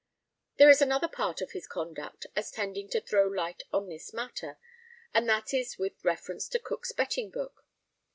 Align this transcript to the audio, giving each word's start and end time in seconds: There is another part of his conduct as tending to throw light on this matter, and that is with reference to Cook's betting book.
There 0.57 0.71
is 0.71 0.81
another 0.81 1.07
part 1.07 1.41
of 1.41 1.51
his 1.51 1.67
conduct 1.67 2.25
as 2.35 2.49
tending 2.49 2.89
to 2.89 2.99
throw 2.99 3.27
light 3.27 3.61
on 3.71 3.87
this 3.87 4.13
matter, 4.13 4.57
and 5.13 5.29
that 5.29 5.53
is 5.53 5.77
with 5.77 6.03
reference 6.03 6.47
to 6.49 6.59
Cook's 6.59 6.91
betting 6.91 7.29
book. 7.29 7.67